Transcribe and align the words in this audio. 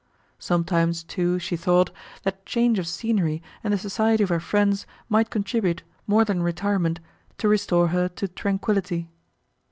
Sometimes, 0.39 1.03
too, 1.03 1.37
she 1.37 1.55
thought, 1.55 1.91
that 2.23 2.43
change 2.43 2.79
of 2.79 2.87
scenery 2.87 3.39
and 3.63 3.71
the 3.71 3.77
society 3.77 4.23
of 4.23 4.29
her 4.29 4.39
friends 4.39 4.87
might 5.09 5.29
contribute, 5.29 5.83
more 6.07 6.25
than 6.25 6.41
retirement, 6.41 6.99
to 7.37 7.47
restore 7.47 7.89
her 7.89 8.09
to 8.09 8.27
tranquillity. 8.27 9.09